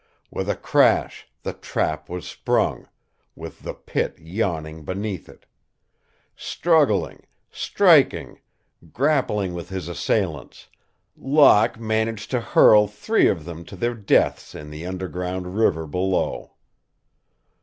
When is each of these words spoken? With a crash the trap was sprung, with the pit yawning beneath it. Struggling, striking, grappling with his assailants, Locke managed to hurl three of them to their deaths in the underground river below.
With 0.31 0.49
a 0.49 0.55
crash 0.55 1.27
the 1.43 1.53
trap 1.53 2.09
was 2.09 2.25
sprung, 2.27 2.87
with 3.35 3.59
the 3.61 3.75
pit 3.75 4.17
yawning 4.17 4.83
beneath 4.83 5.29
it. 5.29 5.45
Struggling, 6.35 7.27
striking, 7.51 8.39
grappling 8.91 9.53
with 9.53 9.69
his 9.69 9.87
assailants, 9.87 10.69
Locke 11.15 11.79
managed 11.79 12.31
to 12.31 12.41
hurl 12.41 12.87
three 12.87 13.27
of 13.27 13.45
them 13.45 13.63
to 13.65 13.75
their 13.75 13.93
deaths 13.93 14.55
in 14.55 14.71
the 14.71 14.87
underground 14.87 15.55
river 15.55 15.85
below. 15.85 16.53